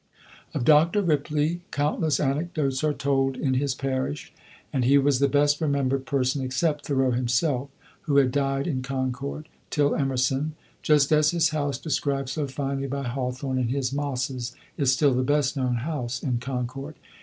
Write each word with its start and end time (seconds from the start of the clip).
Of 0.55 0.65
Dr. 0.65 1.03
Ripley 1.03 1.61
countless 1.69 2.19
anecdotes 2.19 2.83
are 2.83 2.91
told 2.91 3.37
in 3.37 3.53
his 3.53 3.75
parish, 3.75 4.33
and 4.73 4.83
he 4.83 4.97
was 4.97 5.19
the 5.19 5.27
best 5.27 5.61
remembered 5.61 6.07
person, 6.07 6.43
except 6.43 6.87
Thoreau 6.87 7.11
himself, 7.11 7.69
who 8.09 8.15
had 8.17 8.31
died 8.31 8.65
in 8.65 8.81
Concord, 8.81 9.47
till 9.69 9.93
Emerson; 9.95 10.55
just 10.81 11.11
as 11.11 11.29
his 11.29 11.49
house, 11.49 11.77
described 11.77 12.29
so 12.29 12.47
finely 12.47 12.87
by 12.87 13.03
Hawthorne 13.03 13.59
in 13.59 13.67
his 13.67 13.93
"Mosses," 13.93 14.55
is 14.75 14.91
still 14.91 15.13
the 15.13 15.21
best 15.21 15.55
known 15.55 15.75
house 15.75 16.23
in 16.23 16.39
Concord. 16.39 16.95